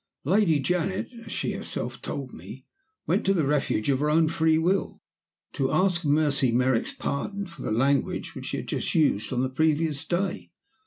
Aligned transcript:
Lady 0.25 0.59
Janet 0.59 1.11
(as 1.27 1.31
she 1.31 1.51
herself 1.51 2.01
told 2.01 2.33
me) 2.33 2.65
went 3.05 3.23
to 3.27 3.35
the 3.35 3.45
Refuge 3.45 3.87
of 3.91 3.99
her 3.99 4.09
own 4.09 4.29
free 4.29 4.57
will 4.57 4.99
to 5.53 5.71
ask 5.71 6.03
Mercy 6.03 6.51
Merrick's 6.51 6.95
pardon 6.95 7.45
for 7.45 7.61
the 7.61 7.69
language 7.71 8.33
which 8.33 8.47
she 8.47 8.57
had 8.57 8.71
used 8.95 9.31
on 9.31 9.43
the 9.43 9.47
previous 9.51 10.03
day. 10.03 10.49